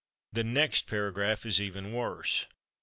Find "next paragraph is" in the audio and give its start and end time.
0.43-1.61